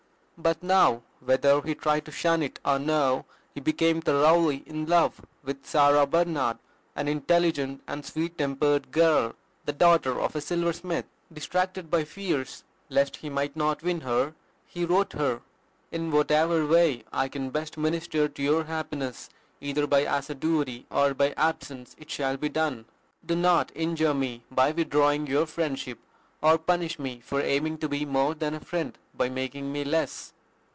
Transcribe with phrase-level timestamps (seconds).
[0.37, 5.21] But now, whether he tried to shun it or no, he became thoroughly in love
[5.43, 6.57] with Sarah Barnard,
[6.95, 9.35] an intelligent and sweet tempered girl,
[9.65, 11.05] the daughter of a silversmith.
[11.31, 14.33] Distracted by fears lest he might not win her,
[14.65, 15.41] he wrote her.
[15.91, 19.29] "In whatever way I can best minister to your happiness,
[19.59, 22.85] either by assiduity or by absence, it shall be done.
[23.23, 25.99] Do not injure me by withdrawing your friendship,
[26.43, 30.33] or punish me for aiming to be more than a friend by making me less."